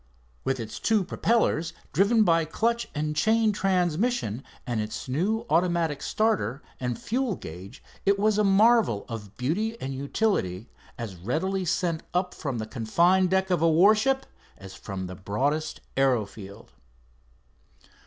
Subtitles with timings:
[0.43, 6.63] With its two propellers driven by clutch and chain transmission, and its new automatic starter
[6.79, 10.65] and fuel gauge, it was a marvel of beauty and utility,
[10.97, 14.25] as readily sent up from the confined deck of a warship
[14.57, 16.71] as from the broadest aero field.